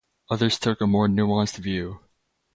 Others 0.31 0.57
took 0.57 0.81
a 0.81 0.87
more 0.87 1.07
nuanced 1.07 1.57
view. 1.59 1.99